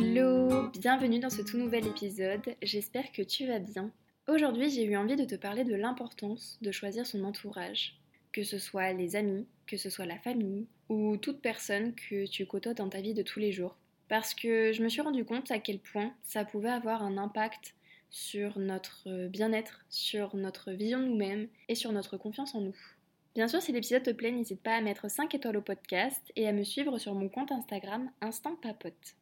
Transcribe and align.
Hello, 0.00 0.68
bienvenue 0.68 1.18
dans 1.18 1.28
ce 1.28 1.42
tout 1.42 1.58
nouvel 1.58 1.84
épisode, 1.84 2.54
j'espère 2.62 3.10
que 3.10 3.20
tu 3.20 3.48
vas 3.48 3.58
bien. 3.58 3.90
Aujourd'hui 4.28 4.70
j'ai 4.70 4.84
eu 4.84 4.96
envie 4.96 5.16
de 5.16 5.24
te 5.24 5.34
parler 5.34 5.64
de 5.64 5.74
l'importance 5.74 6.56
de 6.62 6.70
choisir 6.70 7.04
son 7.04 7.24
entourage, 7.24 7.98
que 8.32 8.44
ce 8.44 8.58
soit 8.58 8.92
les 8.92 9.16
amis, 9.16 9.44
que 9.66 9.76
ce 9.76 9.90
soit 9.90 10.06
la 10.06 10.20
famille 10.20 10.68
ou 10.88 11.16
toute 11.16 11.40
personne 11.40 11.96
que 11.96 12.26
tu 12.26 12.46
côtoies 12.46 12.74
dans 12.74 12.88
ta 12.88 13.00
vie 13.00 13.12
de 13.12 13.24
tous 13.24 13.40
les 13.40 13.50
jours. 13.50 13.76
Parce 14.06 14.34
que 14.34 14.72
je 14.72 14.84
me 14.84 14.88
suis 14.88 15.00
rendu 15.00 15.24
compte 15.24 15.50
à 15.50 15.58
quel 15.58 15.80
point 15.80 16.14
ça 16.22 16.44
pouvait 16.44 16.70
avoir 16.70 17.02
un 17.02 17.18
impact 17.18 17.74
sur 18.08 18.60
notre 18.60 19.26
bien-être, 19.26 19.84
sur 19.90 20.36
notre 20.36 20.70
vision 20.70 21.00
de 21.00 21.06
nous-mêmes 21.06 21.48
et 21.66 21.74
sur 21.74 21.90
notre 21.90 22.16
confiance 22.16 22.54
en 22.54 22.60
nous. 22.60 22.76
Bien 23.34 23.48
sûr, 23.48 23.60
si 23.60 23.72
l'épisode 23.72 24.04
te 24.04 24.10
plaît, 24.10 24.30
n'hésite 24.30 24.62
pas 24.62 24.76
à 24.76 24.80
mettre 24.80 25.10
5 25.10 25.34
étoiles 25.34 25.56
au 25.56 25.62
podcast 25.62 26.22
et 26.36 26.46
à 26.46 26.52
me 26.52 26.62
suivre 26.62 26.98
sur 26.98 27.14
mon 27.16 27.28
compte 27.28 27.50
Instagram 27.50 28.12
Instant 28.20 28.54
Papote. 28.54 29.16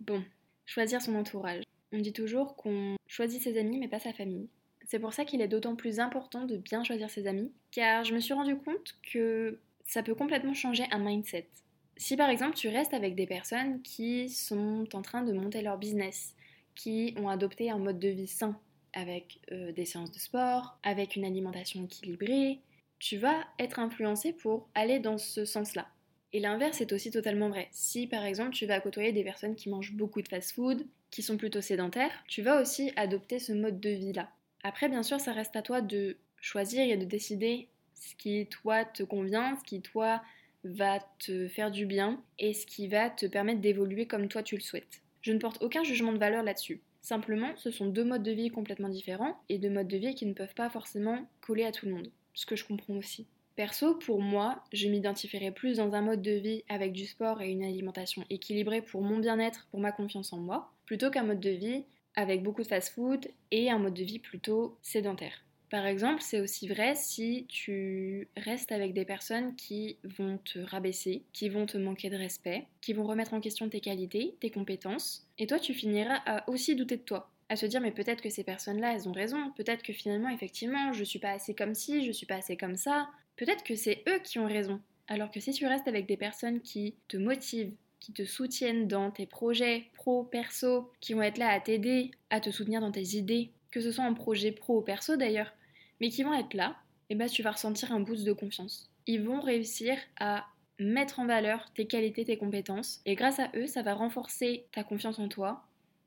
Bon, 0.00 0.22
choisir 0.66 1.00
son 1.02 1.14
entourage. 1.14 1.62
On 1.92 1.98
dit 1.98 2.12
toujours 2.12 2.56
qu'on 2.56 2.96
choisit 3.06 3.42
ses 3.42 3.58
amis 3.58 3.78
mais 3.78 3.88
pas 3.88 3.98
sa 3.98 4.12
famille. 4.12 4.48
C'est 4.84 5.00
pour 5.00 5.12
ça 5.12 5.24
qu'il 5.24 5.40
est 5.40 5.48
d'autant 5.48 5.74
plus 5.74 5.98
important 5.98 6.44
de 6.44 6.56
bien 6.56 6.84
choisir 6.84 7.10
ses 7.10 7.26
amis, 7.26 7.52
car 7.72 8.04
je 8.04 8.14
me 8.14 8.20
suis 8.20 8.34
rendu 8.34 8.56
compte 8.56 8.96
que 9.12 9.58
ça 9.84 10.02
peut 10.02 10.14
complètement 10.14 10.54
changer 10.54 10.84
un 10.92 10.98
mindset. 10.98 11.48
Si 11.96 12.16
par 12.16 12.28
exemple 12.28 12.54
tu 12.56 12.68
restes 12.68 12.94
avec 12.94 13.14
des 13.14 13.26
personnes 13.26 13.82
qui 13.82 14.28
sont 14.28 14.86
en 14.92 15.02
train 15.02 15.22
de 15.22 15.32
monter 15.32 15.62
leur 15.62 15.78
business, 15.78 16.34
qui 16.74 17.14
ont 17.16 17.28
adopté 17.28 17.70
un 17.70 17.78
mode 17.78 17.98
de 17.98 18.08
vie 18.08 18.28
sain, 18.28 18.60
avec 18.92 19.40
euh, 19.52 19.72
des 19.72 19.84
séances 19.84 20.12
de 20.12 20.18
sport, 20.18 20.78
avec 20.82 21.16
une 21.16 21.24
alimentation 21.24 21.84
équilibrée, 21.84 22.60
tu 22.98 23.18
vas 23.18 23.44
être 23.58 23.78
influencé 23.78 24.32
pour 24.32 24.68
aller 24.74 25.00
dans 25.00 25.18
ce 25.18 25.44
sens-là. 25.44 25.86
Et 26.32 26.40
l'inverse 26.40 26.80
est 26.80 26.92
aussi 26.92 27.10
totalement 27.10 27.48
vrai. 27.48 27.68
Si 27.70 28.06
par 28.06 28.24
exemple 28.24 28.50
tu 28.50 28.66
vas 28.66 28.80
côtoyer 28.80 29.12
des 29.12 29.24
personnes 29.24 29.54
qui 29.54 29.70
mangent 29.70 29.94
beaucoup 29.94 30.22
de 30.22 30.28
fast-food, 30.28 30.86
qui 31.10 31.22
sont 31.22 31.36
plutôt 31.36 31.60
sédentaires, 31.60 32.10
tu 32.28 32.42
vas 32.42 32.60
aussi 32.60 32.92
adopter 32.96 33.38
ce 33.38 33.52
mode 33.52 33.80
de 33.80 33.90
vie-là. 33.90 34.28
Après, 34.62 34.88
bien 34.88 35.02
sûr, 35.02 35.20
ça 35.20 35.32
reste 35.32 35.56
à 35.56 35.62
toi 35.62 35.80
de 35.80 36.16
choisir 36.40 36.82
et 36.82 36.96
de 36.96 37.04
décider 37.04 37.68
ce 37.94 38.14
qui 38.16 38.46
toi 38.46 38.84
te 38.84 39.02
convient, 39.02 39.56
ce 39.56 39.64
qui 39.64 39.80
toi 39.80 40.22
va 40.64 40.98
te 41.18 41.48
faire 41.48 41.70
du 41.70 41.86
bien 41.86 42.20
et 42.38 42.52
ce 42.52 42.66
qui 42.66 42.88
va 42.88 43.08
te 43.08 43.26
permettre 43.26 43.60
d'évoluer 43.60 44.06
comme 44.06 44.28
toi 44.28 44.42
tu 44.42 44.56
le 44.56 44.60
souhaites. 44.60 45.02
Je 45.22 45.32
ne 45.32 45.38
porte 45.38 45.62
aucun 45.62 45.84
jugement 45.84 46.12
de 46.12 46.18
valeur 46.18 46.42
là-dessus. 46.42 46.80
Simplement, 47.00 47.54
ce 47.56 47.70
sont 47.70 47.86
deux 47.86 48.04
modes 48.04 48.24
de 48.24 48.32
vie 48.32 48.50
complètement 48.50 48.88
différents 48.88 49.40
et 49.48 49.58
deux 49.58 49.70
modes 49.70 49.88
de 49.88 49.96
vie 49.96 50.14
qui 50.14 50.26
ne 50.26 50.34
peuvent 50.34 50.54
pas 50.54 50.68
forcément 50.68 51.26
coller 51.40 51.64
à 51.64 51.72
tout 51.72 51.86
le 51.86 51.92
monde 51.92 52.10
ce 52.36 52.46
que 52.46 52.54
je 52.54 52.64
comprends 52.64 52.94
aussi. 52.94 53.26
Perso, 53.56 53.94
pour 53.94 54.20
moi, 54.20 54.62
je 54.74 54.86
m'identifierais 54.86 55.50
plus 55.50 55.78
dans 55.78 55.94
un 55.94 56.02
mode 56.02 56.20
de 56.20 56.32
vie 56.32 56.62
avec 56.68 56.92
du 56.92 57.06
sport 57.06 57.40
et 57.40 57.50
une 57.50 57.64
alimentation 57.64 58.22
équilibrée 58.28 58.82
pour 58.82 59.02
mon 59.02 59.18
bien-être, 59.18 59.66
pour 59.70 59.80
ma 59.80 59.92
confiance 59.92 60.34
en 60.34 60.38
moi, 60.38 60.72
plutôt 60.84 61.10
qu'un 61.10 61.22
mode 61.22 61.40
de 61.40 61.50
vie 61.50 61.84
avec 62.14 62.42
beaucoup 62.42 62.62
de 62.62 62.68
fast-food 62.68 63.28
et 63.50 63.70
un 63.70 63.78
mode 63.78 63.94
de 63.94 64.04
vie 64.04 64.18
plutôt 64.18 64.76
sédentaire. 64.82 65.42
Par 65.70 65.86
exemple, 65.86 66.20
c'est 66.20 66.40
aussi 66.40 66.68
vrai 66.68 66.94
si 66.94 67.46
tu 67.48 68.28
restes 68.36 68.72
avec 68.72 68.92
des 68.92 69.06
personnes 69.06 69.56
qui 69.56 69.96
vont 70.04 70.38
te 70.38 70.58
rabaisser, 70.58 71.24
qui 71.32 71.48
vont 71.48 71.64
te 71.64 71.78
manquer 71.78 72.10
de 72.10 72.16
respect, 72.16 72.66
qui 72.82 72.92
vont 72.92 73.04
remettre 73.04 73.32
en 73.32 73.40
question 73.40 73.68
tes 73.70 73.80
qualités, 73.80 74.36
tes 74.38 74.50
compétences, 74.50 75.26
et 75.38 75.46
toi 75.46 75.58
tu 75.58 75.72
finiras 75.72 76.20
à 76.26 76.48
aussi 76.48 76.76
douter 76.76 76.98
de 76.98 77.02
toi 77.02 77.30
à 77.48 77.56
se 77.56 77.66
dire 77.66 77.80
mais 77.80 77.92
peut-être 77.92 78.22
que 78.22 78.30
ces 78.30 78.44
personnes-là, 78.44 78.94
elles 78.94 79.08
ont 79.08 79.12
raison, 79.12 79.50
peut-être 79.52 79.82
que 79.82 79.92
finalement, 79.92 80.28
effectivement, 80.30 80.92
je 80.92 81.04
suis 81.04 81.18
pas 81.18 81.30
assez 81.30 81.54
comme 81.54 81.74
ci, 81.74 82.04
je 82.04 82.12
suis 82.12 82.26
pas 82.26 82.36
assez 82.36 82.56
comme 82.56 82.76
ça, 82.76 83.08
peut-être 83.36 83.64
que 83.64 83.76
c'est 83.76 84.02
eux 84.08 84.18
qui 84.18 84.38
ont 84.38 84.46
raison. 84.46 84.80
Alors 85.08 85.30
que 85.30 85.40
si 85.40 85.52
tu 85.52 85.66
restes 85.66 85.88
avec 85.88 86.06
des 86.06 86.16
personnes 86.16 86.60
qui 86.60 86.96
te 87.08 87.16
motivent, 87.16 87.74
qui 88.00 88.12
te 88.12 88.24
soutiennent 88.24 88.88
dans 88.88 89.10
tes 89.10 89.26
projets 89.26 89.86
pro, 89.94 90.24
perso, 90.24 90.90
qui 91.00 91.14
vont 91.14 91.22
être 91.22 91.38
là 91.38 91.48
à 91.48 91.60
t'aider, 91.60 92.10
à 92.30 92.40
te 92.40 92.50
soutenir 92.50 92.80
dans 92.80 92.92
tes 92.92 93.16
idées, 93.16 93.50
que 93.70 93.80
ce 93.80 93.92
soit 93.92 94.04
en 94.04 94.14
projet 94.14 94.52
pro 94.52 94.78
ou 94.78 94.82
perso 94.82 95.16
d'ailleurs, 95.16 95.52
mais 96.00 96.10
qui 96.10 96.22
vont 96.22 96.34
être 96.34 96.54
là, 96.54 96.76
et 97.08 97.12
eh 97.12 97.14
ben 97.14 97.28
tu 97.28 97.42
vas 97.42 97.52
ressentir 97.52 97.92
un 97.92 98.00
boost 98.00 98.24
de 98.24 98.32
confiance. 98.32 98.90
Ils 99.06 99.22
vont 99.22 99.40
réussir 99.40 99.96
à 100.18 100.46
mettre 100.78 101.20
en 101.20 101.26
valeur 101.26 101.72
tes 101.72 101.86
qualités, 101.86 102.24
tes 102.24 102.36
compétences, 102.36 103.00
et 103.06 103.14
grâce 103.14 103.38
à 103.38 103.50
eux, 103.54 103.66
ça 103.66 103.82
va 103.82 103.94
renforcer 103.94 104.66
ta 104.72 104.82
confiance 104.82 105.18
en 105.18 105.28
toi, 105.28 105.64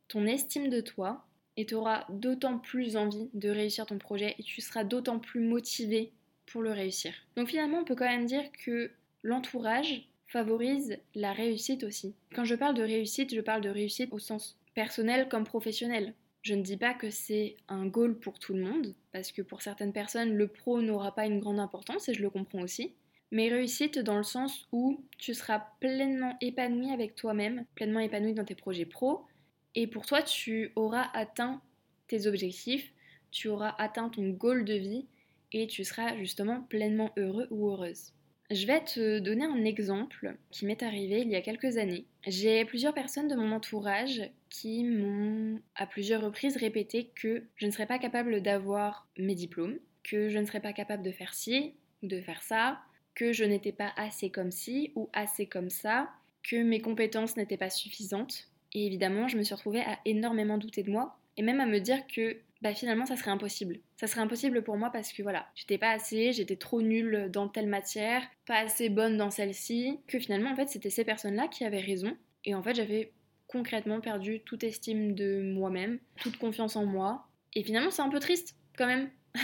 ton 0.09 0.25
estime 0.25 0.69
de 0.69 0.81
toi, 0.81 1.25
et 1.59 1.65
tu 1.65 1.75
auras 1.75 2.05
d'autant 2.07 2.57
plus 2.57 2.95
envie 2.95 3.29
de 3.33 3.49
réussir 3.49 3.85
ton 3.85 3.97
projet 3.97 4.33
et 4.39 4.43
tu 4.43 4.61
seras 4.61 4.85
d'autant 4.85 5.19
plus 5.19 5.41
motivé 5.41 6.13
pour 6.45 6.61
le 6.61 6.71
réussir. 6.71 7.13
Donc 7.35 7.49
finalement, 7.49 7.79
on 7.79 7.83
peut 7.83 7.95
quand 7.95 8.05
même 8.05 8.25
dire 8.25 8.49
que 8.63 8.91
l'entourage 9.23 10.07
favorise 10.27 10.97
la 11.15 11.33
réussite 11.33 11.83
aussi. 11.83 12.15
Quand 12.33 12.45
je 12.45 12.55
parle 12.55 12.75
de 12.75 12.83
réussite, 12.83 13.35
je 13.35 13.41
parle 13.41 13.59
de 13.59 13.69
réussite 13.69 14.13
au 14.13 14.19
sens 14.19 14.57
personnel 14.73 15.27
comme 15.27 15.43
professionnel. 15.43 16.13
Je 16.43 16.53
ne 16.53 16.61
dis 16.61 16.77
pas 16.77 16.93
que 16.93 17.09
c'est 17.09 17.57
un 17.67 17.87
goal 17.87 18.17
pour 18.17 18.39
tout 18.39 18.53
le 18.53 18.63
monde, 18.63 18.95
parce 19.11 19.33
que 19.33 19.41
pour 19.41 19.61
certaines 19.61 19.91
personnes, 19.91 20.35
le 20.35 20.47
pro 20.47 20.81
n'aura 20.81 21.13
pas 21.13 21.25
une 21.25 21.41
grande 21.41 21.59
importance, 21.59 22.07
et 22.07 22.13
je 22.13 22.21
le 22.21 22.29
comprends 22.29 22.61
aussi. 22.61 22.93
Mais 23.31 23.49
réussite 23.49 23.99
dans 23.99 24.15
le 24.15 24.23
sens 24.23 24.65
où 24.71 25.03
tu 25.17 25.33
seras 25.33 25.61
pleinement 25.81 26.37
épanoui 26.39 26.91
avec 26.91 27.15
toi-même, 27.15 27.65
pleinement 27.75 27.99
épanoui 27.99 28.33
dans 28.33 28.45
tes 28.45 28.55
projets 28.55 28.85
pro, 28.85 29.25
et 29.75 29.87
pour 29.87 30.05
toi, 30.05 30.21
tu 30.21 30.71
auras 30.75 31.09
atteint 31.13 31.61
tes 32.07 32.27
objectifs, 32.27 32.91
tu 33.31 33.47
auras 33.47 33.75
atteint 33.77 34.09
ton 34.09 34.29
goal 34.29 34.65
de 34.65 34.73
vie 34.73 35.05
et 35.51 35.67
tu 35.67 35.83
seras 35.83 36.17
justement 36.17 36.61
pleinement 36.61 37.11
heureux 37.17 37.47
ou 37.51 37.69
heureuse. 37.69 38.13
Je 38.51 38.65
vais 38.65 38.83
te 38.83 39.19
donner 39.19 39.45
un 39.45 39.63
exemple 39.63 40.35
qui 40.49 40.65
m'est 40.65 40.81
arrivé 40.81 41.21
il 41.21 41.29
y 41.29 41.35
a 41.35 41.41
quelques 41.41 41.77
années. 41.77 42.05
J'ai 42.25 42.65
plusieurs 42.65 42.95
personnes 42.95 43.27
de 43.27 43.35
mon 43.35 43.51
entourage 43.51 44.23
qui 44.49 44.83
m'ont 44.83 45.61
à 45.75 45.85
plusieurs 45.85 46.23
reprises 46.23 46.57
répété 46.57 47.11
que 47.13 47.43
je 47.57 47.67
ne 47.67 47.71
serais 47.71 47.85
pas 47.85 47.99
capable 47.99 48.41
d'avoir 48.41 49.07
mes 49.19 49.35
diplômes, 49.35 49.77
que 50.03 50.29
je 50.29 50.39
ne 50.39 50.45
serais 50.45 50.61
pas 50.61 50.73
capable 50.73 51.03
de 51.03 51.11
faire 51.11 51.35
ci 51.35 51.75
ou 52.01 52.07
de 52.07 52.19
faire 52.21 52.41
ça, 52.41 52.79
que 53.13 53.33
je 53.33 53.43
n'étais 53.43 53.71
pas 53.71 53.93
assez 53.97 54.31
comme 54.31 54.51
ci 54.51 54.93
ou 54.95 55.09
assez 55.13 55.45
comme 55.45 55.69
ça, 55.69 56.09
que 56.41 56.63
mes 56.63 56.81
compétences 56.81 57.37
n'étaient 57.37 57.57
pas 57.57 57.69
suffisantes 57.69 58.48
et 58.73 58.85
évidemment, 58.85 59.27
je 59.27 59.37
me 59.37 59.43
suis 59.43 59.55
retrouvée 59.55 59.81
à 59.81 59.99
énormément 60.05 60.57
douter 60.57 60.83
de 60.83 60.91
moi 60.91 61.17
et 61.37 61.41
même 61.41 61.59
à 61.59 61.65
me 61.65 61.79
dire 61.79 62.05
que 62.07 62.37
bah, 62.61 62.73
finalement 62.73 63.05
ça 63.05 63.15
serait 63.15 63.31
impossible. 63.31 63.79
Ça 63.95 64.07
serait 64.07 64.21
impossible 64.21 64.63
pour 64.63 64.77
moi 64.77 64.89
parce 64.91 65.13
que 65.13 65.23
voilà, 65.23 65.47
j'étais 65.55 65.77
pas 65.77 65.91
assez, 65.91 66.33
j'étais 66.33 66.57
trop 66.57 66.81
nulle 66.81 67.29
dans 67.31 67.47
telle 67.47 67.67
matière, 67.67 68.21
pas 68.45 68.59
assez 68.59 68.89
bonne 68.89 69.17
dans 69.17 69.29
celle-ci, 69.29 69.99
que 70.07 70.19
finalement 70.19 70.51
en 70.51 70.55
fait 70.55 70.67
c'était 70.67 70.89
ces 70.89 71.05
personnes-là 71.05 71.47
qui 71.47 71.63
avaient 71.63 71.79
raison 71.79 72.15
et 72.45 72.55
en 72.55 72.61
fait 72.61 72.75
j'avais 72.75 73.13
concrètement 73.47 74.01
perdu 74.01 74.41
toute 74.41 74.63
estime 74.63 75.15
de 75.15 75.41
moi-même, 75.41 75.99
toute 76.17 76.37
confiance 76.37 76.75
en 76.75 76.85
moi 76.85 77.27
et 77.55 77.63
finalement 77.63 77.91
c'est 77.91 78.01
un 78.01 78.09
peu 78.09 78.19
triste 78.19 78.57
quand 78.77 78.87
même. 78.87 79.09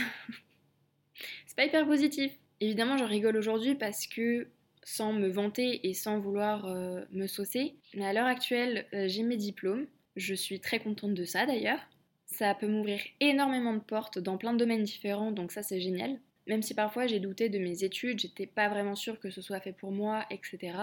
c'est 1.47 1.56
pas 1.56 1.66
hyper 1.66 1.85
positif. 1.85 2.34
Évidemment, 2.62 2.97
j'en 2.97 3.08
rigole 3.08 3.35
aujourd'hui 3.38 3.75
parce 3.75 4.08
que 4.08 4.47
sans 4.85 5.12
me 5.12 5.28
vanter 5.28 5.90
et 5.90 5.94
sans 5.94 6.19
vouloir 6.19 6.66
euh, 6.68 7.01
me 7.12 7.28
saucer. 7.28 7.75
Mais 7.96 8.06
à 8.06 8.13
l'heure 8.13 8.28
actuelle, 8.28 8.85
euh, 8.94 9.07
j'ai 9.09 9.23
mes 9.23 9.35
diplômes. 9.35 9.88
Je 10.16 10.35
suis 10.35 10.62
très 10.62 10.79
contente 10.79 11.16
de 11.16 11.25
ça 11.25 11.46
d'ailleurs. 11.46 11.79
Ça 12.28 12.53
peut 12.53 12.68
m'ouvrir 12.68 13.01
énormément 13.19 13.73
de 13.73 13.79
portes 13.79 14.19
dans 14.19 14.38
plein 14.38 14.53
de 14.53 14.59
domaines 14.59 14.84
différents, 14.84 15.31
donc 15.31 15.51
ça 15.51 15.63
c'est 15.63 15.81
génial. 15.81 16.19
Même 16.47 16.62
si 16.62 16.75
parfois 16.75 17.07
j'ai 17.07 17.19
douté 17.19 17.50
de 17.50 17.57
mes 17.57 17.84
études, 17.84 18.19
j'étais 18.19 18.46
pas 18.46 18.69
vraiment 18.69 18.96
sûre 18.96 19.19
que 19.19 19.31
ce 19.31 19.41
soit 19.41 19.59
fait 19.59 19.73
pour 19.73 19.91
moi, 19.91 20.25
etc. 20.29 20.78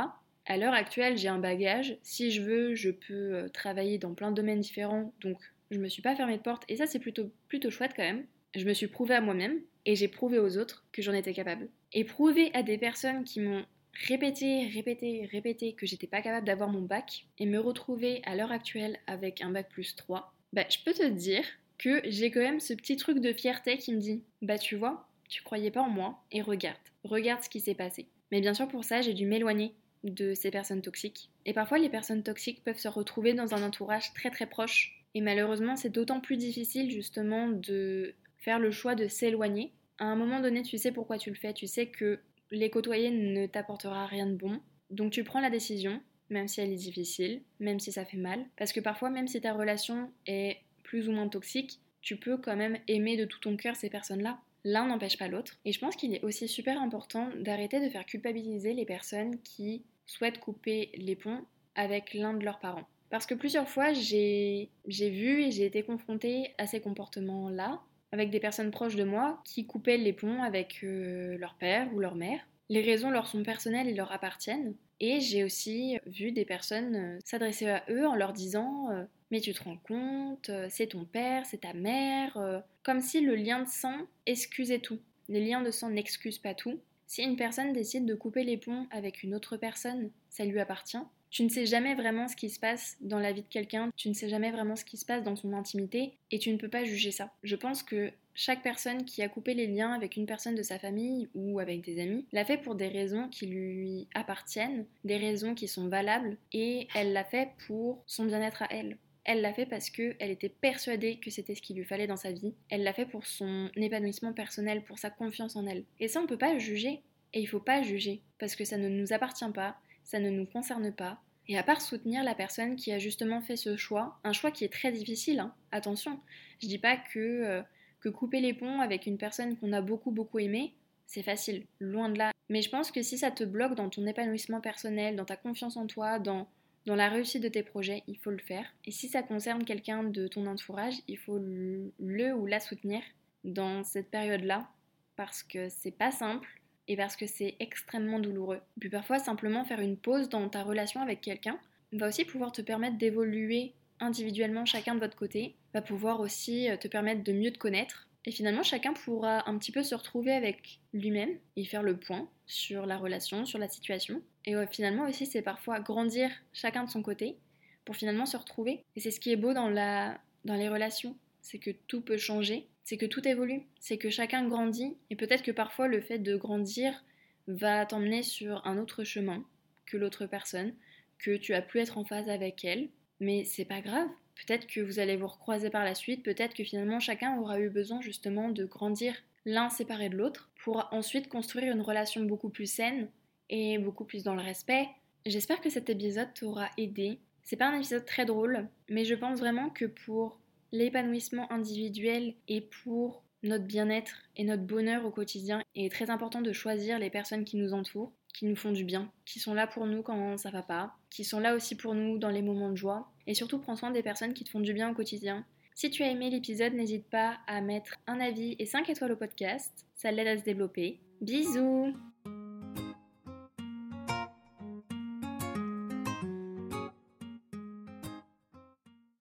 À 0.47 0.57
l'heure 0.57 0.75
actuelle, 0.75 1.17
j'ai 1.17 1.29
un 1.29 1.39
bagage. 1.39 1.97
Si 2.03 2.33
je 2.33 2.43
veux, 2.43 2.75
je 2.75 2.91
peux 2.91 3.35
euh, 3.35 3.49
travailler 3.49 3.99
dans 3.99 4.15
plein 4.15 4.31
de 4.31 4.37
domaines 4.37 4.61
différents, 4.61 5.13
donc 5.21 5.39
je 5.71 5.79
me 5.79 5.89
suis 5.89 6.03
pas 6.03 6.17
fermée 6.17 6.37
de 6.37 6.43
porte 6.43 6.65
et 6.69 6.77
ça 6.77 6.87
c'est 6.87 6.99
plutôt, 6.99 7.31
plutôt 7.47 7.71
chouette 7.71 7.93
quand 7.95 8.03
même. 8.03 8.25
Je 8.57 8.65
me 8.65 8.75
suis 8.75 8.89
prouvé 8.89 9.15
à 9.15 9.21
moi-même 9.21 9.61
et 9.87 9.95
j'ai 9.95 10.09
prouvé 10.09 10.41
aux 10.41 10.59
autres 10.59 10.85
que 10.91 11.03
j'en 11.03 11.13
étais 11.13 11.33
capable. 11.33 11.69
Et 11.93 12.05
prouver 12.05 12.51
à 12.55 12.65
des 12.65 12.79
personnes 12.79 13.23
qui 13.25 13.41
m'ont 13.41 13.65
répéter, 13.93 14.67
répéter, 14.69 15.29
répéter 15.31 15.73
que 15.75 15.87
j'étais 15.87 16.07
pas 16.07 16.23
capable 16.23 16.47
d'avoir 16.47 16.69
mon 16.69 16.83
bac 16.83 17.27
et 17.39 17.47
me 17.47 17.59
retrouver 17.59 18.23
à 18.25 18.35
l'heure 18.35 18.53
actuelle 18.53 18.99
avec 19.07 19.43
un 19.43 19.51
bac 19.51 19.69
plus 19.69 19.95
3, 19.97 20.35
bah 20.53 20.65
je 20.69 20.79
peux 20.85 20.93
te 20.93 21.09
dire 21.09 21.45
que 21.79 22.01
j'ai 22.05 22.31
quand 22.31 22.41
même 22.41 22.61
ce 22.61 22.75
petit 22.75 22.97
truc 22.97 23.19
de 23.19 23.33
fierté 23.33 23.79
qui 23.79 23.95
me 23.95 24.01
dit 24.01 24.23
bah 24.41 24.59
tu 24.59 24.77
vois, 24.77 25.09
tu 25.29 25.43
croyais 25.43 25.71
pas 25.71 25.83
en 25.83 25.89
moi 25.89 26.23
et 26.31 26.43
regarde, 26.43 26.77
regarde 27.05 27.43
ce 27.43 27.49
qui 27.49 27.61
s'est 27.61 27.75
passé. 27.75 28.07
Mais 28.31 28.41
bien 28.41 28.55
sûr 28.55 28.69
pour 28.69 28.85
ça 28.85 29.03
j'ai 29.03 29.15
dû 29.15 29.27
m'éloigner 29.27 29.75
de 30.05 30.35
ces 30.35 30.51
personnes 30.51 30.83
toxiques. 30.83 31.31
Et 31.47 31.53
parfois 31.53 31.79
les 31.79 31.89
personnes 31.89 32.23
toxiques 32.23 32.65
peuvent 32.65 32.79
se 32.79 32.89
retrouver 32.89 33.35
dans 33.35 33.55
un 33.55 33.63
entourage 33.63 34.13
très 34.15 34.31
très 34.31 34.47
proche. 34.47 35.05
Et 35.15 35.21
malheureusement 35.21 35.77
c'est 35.77 35.91
d'autant 35.91 36.21
plus 36.21 36.37
difficile 36.37 36.91
justement 36.91 37.49
de 37.49 38.15
faire 38.39 38.59
le 38.59 38.71
choix 38.71 38.95
de 38.95 39.09
s'éloigner. 39.09 39.73
À 39.99 40.07
un 40.07 40.17
moment 40.17 40.41
donné 40.41 40.63
tu 40.63 40.79
sais 40.79 40.93
pourquoi 40.93 41.19
tu 41.19 41.31
le 41.31 41.37
fais, 41.37 41.53
tu 41.53 41.67
sais 41.67 41.87
que 41.87 42.21
les 42.53 42.71
côtoyer 42.71 43.11
ne 43.11 43.47
t'apportera 43.47 44.07
rien 44.07 44.27
de 44.27 44.37
bon. 44.37 44.61
Donc 44.91 45.11
tu 45.11 45.25
prends 45.25 45.41
la 45.41 45.51
décision, 45.51 46.01
même 46.29 46.47
si 46.47 46.61
elle 46.61 46.71
est 46.71 46.77
difficile, 46.77 47.43
même 47.59 47.81
si 47.81 47.91
ça 47.91 48.05
fait 48.05 48.19
mal. 48.19 48.45
Parce 48.57 48.73
que 48.73 48.81
parfois, 48.81 49.11
même 49.11 49.27
si 49.27 49.41
ta 49.41 49.53
relation 49.55 50.13
est 50.27 50.59
plus 50.85 51.09
ou 51.09 51.13
moins 51.13 51.29
toxique, 51.29 51.81
tu 52.03 52.17
peux 52.17 52.37
quand 52.37 52.57
même 52.57 52.79
aimer 52.89 53.17
de 53.17 53.25
tout 53.25 53.41
ton 53.41 53.57
cœur 53.57 53.75
ces 53.75 53.91
personnes-là. 53.91 54.39
L'un 54.65 54.87
n'empêche 54.87 55.19
pas 55.19 55.29
l'autre. 55.29 55.59
Et 55.65 55.73
je 55.73 55.81
pense 55.81 55.97
qu'il 55.97 56.15
est 56.15 56.23
aussi 56.23 56.47
super 56.47 56.81
important 56.81 57.31
d'arrêter 57.41 57.81
de 57.81 57.89
faire 57.89 58.07
culpabiliser 58.07 58.75
les 58.75 58.85
personnes 58.85 59.41
qui 59.43 59.83
souhaitent 60.07 60.39
couper 60.39 60.91
les 60.95 61.17
ponts 61.17 61.45
avec 61.75 62.13
l'un 62.13 62.35
de 62.35 62.45
leurs 62.45 62.61
parents. 62.61 62.87
Parce 63.09 63.27
que 63.27 63.35
plusieurs 63.35 63.69
fois, 63.69 63.93
j'ai 63.93 64.69
vu 64.87 65.43
et 65.43 65.51
j'ai 65.51 65.67
été 65.67 65.83
confrontée 65.83 66.55
à 66.59 66.67
ces 66.67 66.81
comportements-là, 66.81 67.81
avec 68.13 68.31
des 68.31 68.41
personnes 68.41 68.71
proches 68.71 68.95
de 68.95 69.05
moi 69.05 69.41
qui 69.45 69.67
coupaient 69.67 69.97
les 69.97 70.13
ponts 70.13 70.43
avec 70.43 70.81
euh, 70.85 71.37
leur 71.39 71.55
père 71.55 71.93
ou 71.95 71.99
leur 71.99 72.15
mère. 72.15 72.41
Les 72.69 72.83
raisons 72.83 73.11
leur 73.11 73.27
sont 73.27 73.43
personnelles 73.43 73.89
et 73.89 73.95
leur 73.95 74.13
appartiennent. 74.13 74.75
Et 75.01 75.21
j'ai 75.21 75.43
aussi 75.43 75.99
vu 76.07 76.31
des 76.31 76.45
personnes 76.45 76.95
euh, 76.95 77.19
s'adresser 77.25 77.69
à 77.69 77.83
eux 77.91 78.07
en 78.07 78.15
leur 78.15 78.33
disant 78.33 78.91
euh, 78.93 79.05
Mais 79.31 79.41
tu 79.41 79.53
te 79.53 79.65
rends 79.65 79.79
compte, 79.79 80.51
c'est 80.69 80.89
ton 80.89 81.05
père, 81.05 81.47
c'est 81.47 81.63
ta 81.63 81.73
mère. 81.73 82.63
Comme 82.83 83.01
si 83.01 83.21
le 83.21 83.35
lien 83.35 83.63
de 83.63 83.69
sang 83.69 83.97
excusait 84.27 84.79
tout. 84.79 85.01
Les 85.29 85.45
liens 85.45 85.63
de 85.63 85.71
sang 85.71 85.91
n'excusent 85.91 86.39
pas 86.39 86.55
tout. 86.55 86.79
Si 87.07 87.23
une 87.23 87.37
personne 87.37 87.73
décide 87.73 88.07
de 88.07 88.15
couper 88.15 88.45
les 88.45 88.57
ponts 88.57 88.87
avec 88.91 89.23
une 89.23 89.35
autre 89.35 89.57
personne, 89.57 90.11
ça 90.31 90.45
lui 90.45 90.61
appartient. 90.61 90.99
Tu 91.33 91.43
ne 91.45 91.49
sais 91.49 91.65
jamais 91.65 91.95
vraiment 91.95 92.29
ce 92.29 92.37
qui 92.37 92.51
se 92.51 92.61
passe 92.61 92.99
dans 93.01 93.19
la 93.19 93.33
vie 93.33 93.41
de 93.41 93.49
quelqu'un, 93.49 93.91
tu 93.97 94.11
ne 94.11 94.15
sais 94.15 94.29
jamais 94.29 94.51
vraiment 94.51 94.77
ce 94.77 94.85
qui 94.85 94.99
se 94.99 95.07
passe 95.07 95.25
dans 95.25 95.35
son 95.35 95.55
intimité 95.55 96.13
et 96.31 96.39
tu 96.39 96.53
ne 96.53 96.59
peux 96.59 96.69
pas 96.69 96.85
juger 96.85 97.11
ça. 97.11 97.33
Je 97.43 97.57
pense 97.57 97.83
que 97.83 98.13
chaque 98.35 98.63
personne 98.63 99.07
qui 99.07 99.23
a 99.23 99.31
coupé 99.31 99.55
les 99.55 99.67
liens 99.67 99.93
avec 99.93 100.17
une 100.17 100.27
personne 100.27 100.55
de 100.55 100.63
sa 100.63 100.79
famille 100.79 101.31
ou 101.35 101.59
avec 101.59 101.81
des 101.81 102.03
amis 102.03 102.27
l'a 102.33 102.45
fait 102.45 102.59
pour 102.59 102.75
des 102.75 102.89
raisons 102.89 103.29
qui 103.29 103.47
lui 103.47 104.09
appartiennent, 104.15 104.85
des 105.05 105.17
raisons 105.17 105.55
qui 105.55 105.69
sont 105.69 105.89
valables 105.89 106.37
et 106.53 106.87
elle 106.95 107.15
l'a 107.15 107.25
fait 107.25 107.49
pour 107.67 108.03
son 108.07 108.27
bien-être 108.27 108.63
à 108.63 108.69
elle. 108.71 108.99
Elle 109.25 109.41
l'a 109.41 109.55
fait 109.55 109.67
parce 109.67 109.89
qu'elle 109.89 110.31
était 110.31 110.51
persuadée 110.51 111.17
que 111.17 111.31
c'était 111.31 111.55
ce 111.55 111.63
qu'il 111.63 111.77
lui 111.77 111.85
fallait 111.85 112.07
dans 112.07 112.17
sa 112.17 112.33
vie. 112.33 112.53
Elle 112.69 112.83
l'a 112.83 112.93
fait 112.93 113.07
pour 113.07 113.25
son 113.25 113.71
épanouissement 113.77 114.35
personnel, 114.35 114.83
pour 114.83 114.99
sa 114.99 115.09
confiance 115.09 115.57
en 115.57 115.67
elle. 115.67 115.85
Et 115.99 116.09
ça, 116.09 116.19
on 116.19 116.25
ne 116.25 116.29
peut 116.29 116.37
pas 116.37 116.59
juger. 116.59 117.01
Et 117.33 117.41
il 117.41 117.47
faut 117.47 117.61
pas 117.61 117.83
juger, 117.83 118.21
parce 118.39 118.55
que 118.57 118.67
ça 118.67 118.77
ne 118.77 118.89
nous 118.89 119.15
appartient 119.15 119.51
pas, 119.55 119.79
ça 120.05 120.19
ne 120.19 120.31
nous 120.31 120.47
concerne 120.47 120.93
pas. 120.93 121.21
Et 121.49 121.59
à 121.59 121.63
part 121.63 121.81
soutenir 121.81 122.23
la 122.23 122.35
personne 122.35 122.77
qui 122.77 122.93
a 122.93 122.99
justement 122.99 123.41
fait 123.41 123.57
ce 123.57 123.77
choix, 123.77 124.19
un 124.25 124.33
choix 124.33 124.51
qui 124.51 124.65
est 124.65 124.73
très 124.73 124.93
difficile, 124.93 125.41
hein, 125.41 125.55
attention, 125.73 126.21
je 126.61 126.69
dis 126.69 126.79
pas 126.79 126.97
que, 126.97 127.19
euh, 127.19 127.63
que 128.01 128.09
couper 128.09 128.41
les 128.41 128.55
ponts 128.55 128.81
avec 128.81 129.07
une 129.07 129.19
personne 129.19 129.57
qu'on 129.57 129.73
a 129.73 129.81
beaucoup 129.81 130.13
beaucoup 130.13 130.39
aimée, 130.39 130.75
c'est 131.07 131.23
facile, 131.23 131.67
loin 131.81 132.09
de 132.09 132.19
là. 132.19 132.33
Mais 132.49 132.63
je 132.63 132.71
pense 132.71 132.91
que 132.91 133.03
si 133.03 133.19
ça 133.19 133.31
te 133.31 133.45
bloque 133.45 133.75
dans 133.75 133.91
ton 133.91 134.07
épanouissement 134.07 134.61
personnel, 134.61 135.17
dans 135.17 135.25
ta 135.25 135.37
confiance 135.37 135.77
en 135.77 135.87
toi, 135.87 136.19
dans, 136.19 136.49
dans 136.87 136.95
la 136.95 137.09
réussite 137.09 137.43
de 137.43 137.49
tes 137.49 137.63
projets, 137.63 138.03
il 138.07 138.17
faut 138.19 138.31
le 138.31 138.39
faire. 138.39 138.65
Et 138.85 138.91
si 138.93 139.09
ça 139.09 139.23
concerne 139.23 139.65
quelqu'un 139.65 140.05
de 140.05 140.29
ton 140.29 140.47
entourage, 140.47 140.95
il 141.09 141.19
faut 141.19 141.39
le, 141.39 141.93
le 141.99 142.35
ou 142.35 142.47
la 142.47 142.61
soutenir 142.61 143.03
dans 143.45 143.85
cette 143.85 144.11
période-là, 144.11 144.69
parce 145.17 145.43
que 145.43 145.69
c'est 145.69 145.91
pas 145.91 146.13
simple, 146.13 146.49
et 146.93 146.97
parce 146.97 147.17
que 147.17 147.27
c'est 147.27 147.57
extrêmement 147.59 148.19
douloureux. 148.19 148.61
Puis 148.79 148.91
parfois, 148.91 149.19
simplement 149.19 149.65
faire 149.65 149.81
une 149.81 149.97
pause 149.97 150.29
dans 150.29 150.49
ta 150.51 150.63
relation 150.63 151.01
avec 151.01 151.23
quelqu'un 151.23 151.59
va 151.93 152.09
aussi 152.09 152.25
pouvoir 152.25 152.53
te 152.53 152.61
permettre 152.61 152.99
d'évoluer 152.99 153.73
individuellement 153.99 154.67
chacun 154.67 154.95
de 154.95 155.01
votre 155.01 155.17
côté, 155.17 155.55
va 155.73 155.81
pouvoir 155.81 156.21
aussi 156.21 156.69
euh, 156.69 156.77
te 156.77 156.89
permettre 156.89 157.25
de 157.25 157.33
mieux 157.33 157.51
te 157.51 157.59
connaître. 157.59 158.09
Et 158.27 158.31
finalement, 158.31 158.63
chacun 158.63 158.93
pourra 158.93 159.49
un 159.49 159.57
petit 159.59 159.73
peu 159.73 159.83
se 159.83 159.95
retrouver 159.95 160.33
avec 160.33 160.81
lui-même 160.93 161.31
et 161.57 161.65
faire 161.65 161.83
le 161.83 161.97
point 161.97 162.29
sur 162.47 162.87
la 162.87 162.99
relation, 162.99 163.47
sur 163.47 163.59
la 163.59 163.69
situation. 163.69 164.23
Et 164.45 164.55
finalement 164.71 165.09
aussi, 165.09 165.27
c'est 165.27 165.43
parfois 165.43 165.81
grandir 165.81 166.31
chacun 166.53 166.85
de 166.85 166.91
son 166.91 167.03
côté 167.03 167.37
pour 167.85 167.97
finalement 167.97 168.27
se 168.27 168.37
retrouver. 168.37 168.85
Et 168.95 169.01
c'est 169.01 169.11
ce 169.11 169.19
qui 169.19 169.33
est 169.33 169.37
beau 169.37 169.55
dans, 169.55 169.69
la, 169.69 170.21
dans 170.45 170.55
les 170.55 170.69
relations, 170.69 171.17
c'est 171.41 171.59
que 171.59 171.73
tout 171.89 172.01
peut 172.01 172.17
changer 172.17 172.69
c'est 172.85 172.97
que 172.97 173.07
tout 173.07 173.27
évolue, 173.27 173.63
c'est 173.81 173.99
que 173.99 174.11
chacun 174.11 174.47
grandit, 174.47 174.97
et 175.11 175.17
peut-être 175.17 175.43
que 175.43 175.51
parfois 175.51 175.89
le 175.89 176.01
fait 176.01 176.19
de 176.19 176.37
grandir 176.37 177.05
va 177.47 177.87
t'emmener 177.87 178.23
sur 178.23 178.67
un 178.67 178.79
autre 178.79 179.05
chemin 179.05 179.45
que 179.87 179.97
l'autre 179.97 180.27
personne, 180.27 180.75
que 181.19 181.37
tu 181.37 181.55
as 181.55 181.63
pu 181.63 181.79
être 181.79 181.99
en 181.99 182.05
phase 182.05 182.29
avec 182.29 182.65
elle, 182.65 182.89
mais 183.21 183.45
c'est 183.45 183.65
pas 183.65 183.81
grave. 183.81 184.09
Peut-être 184.35 184.67
que 184.67 184.81
vous 184.81 184.99
allez 184.99 185.17
vous 185.17 185.27
recroiser 185.27 185.71
par 185.71 185.85
la 185.85 185.95
suite, 185.95 186.23
peut-être 186.23 186.55
que 186.55 186.65
finalement 186.65 187.01
chacun 187.01 187.39
aura 187.39 187.61
eu 187.61 187.69
besoin 187.69 188.01
justement 188.01 188.49
de 188.49 188.65
grandir 188.65 189.15
l'un 189.45 189.69
séparé 189.69 190.09
de 190.09 190.17
l'autre 190.17 190.51
pour 190.65 190.89
ensuite 190.93 191.29
construire 191.29 191.73
une 191.73 191.83
relation 191.83 192.23
beaucoup 192.23 192.49
plus 192.49 192.71
saine 192.71 193.09
et 193.51 193.79
beaucoup 193.79 194.05
plus 194.05 194.25
dans 194.25 194.35
le 194.35 194.43
respect. 194.43 194.89
J'espère 195.27 195.61
que 195.61 195.71
cet 195.71 195.91
épisode 195.91 196.33
t'aura 196.35 196.71
aidé. 196.79 197.19
C'est 197.43 197.57
pas 197.57 197.69
un 197.69 197.77
épisode 197.77 198.07
très 198.07 198.25
drôle, 198.25 198.69
mais 198.89 199.05
je 199.05 199.15
pense 199.15 199.39
vraiment 199.39 199.69
que 199.71 199.85
pour 199.85 200.39
l'épanouissement 200.73 201.51
individuel 201.53 202.35
et 202.49 202.61
pour 202.61 203.23
notre 203.43 203.65
bien-être 203.65 204.23
et 204.37 204.45
notre 204.45 204.63
bonheur 204.63 205.05
au 205.05 205.11
quotidien. 205.11 205.63
Il 205.75 205.85
est 205.85 205.93
très 205.93 206.11
important 206.11 206.41
de 206.41 206.53
choisir 206.53 206.99
les 206.99 207.11
personnes 207.11 207.45
qui 207.45 207.57
nous 207.57 207.75
entourent, 207.75 208.13
qui 208.33 208.47
nous 208.47 208.57
font 208.57 208.73
du 208.73 208.85
bien, 208.85 209.11
qui 209.25 209.41
sont 209.41 209.55
là 209.55 209.67
pour 209.67 209.87
nous 209.87 210.03
quand 210.03 210.39
ça 210.39 210.51
va 210.51 210.63
pas, 210.63 210.95
qui 211.11 211.25
sont 211.25 211.41
là 211.41 211.55
aussi 211.55 211.77
pour 211.77 211.95
nous 211.95 212.19
dans 212.19 212.31
les 212.31 212.43
moments 212.43 212.71
de 212.71 212.77
joie. 212.77 213.13
Et 213.27 213.35
surtout, 213.35 213.59
prends 213.59 213.77
soin 213.77 213.91
des 213.91 214.03
personnes 214.03 214.35
qui 214.35 214.45
te 214.45 214.51
font 214.51 214.61
du 214.61 214.73
bien 214.73 214.91
au 214.91 214.95
quotidien. 214.95 215.45
Si 215.75 215.91
tu 215.91 216.03
as 216.03 216.11
aimé 216.11 216.31
l'épisode, 216.31 216.75
n'hésite 216.75 217.09
pas 217.09 217.39
à 217.47 217.61
mettre 217.61 217.97
un 218.07 218.21
avis 218.21 218.57
et 218.59 218.67
5 218.67 218.89
étoiles 218.89 219.13
au 219.13 219.17
podcast. 219.17 219.87
Ça 219.95 220.11
l'aide 220.11 220.29
à 220.29 220.39
se 220.39 220.45
développer. 220.45 221.01
Bisous 221.21 221.95